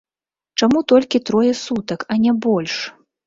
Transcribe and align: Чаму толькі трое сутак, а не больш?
Чаму 0.61 0.81
толькі 0.91 1.21
трое 1.29 1.51
сутак, 1.65 2.07
а 2.15 2.19
не 2.27 2.33
больш? 2.49 2.75